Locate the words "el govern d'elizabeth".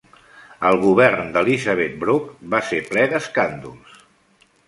0.69-1.93